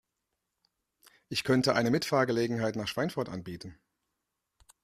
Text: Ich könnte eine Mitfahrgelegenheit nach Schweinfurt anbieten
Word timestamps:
Ich 1.29 1.43
könnte 1.43 1.75
eine 1.75 1.91
Mitfahrgelegenheit 1.91 2.75
nach 2.75 2.87
Schweinfurt 2.87 3.29
anbieten 3.29 3.79